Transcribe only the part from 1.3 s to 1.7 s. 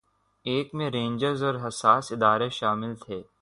اور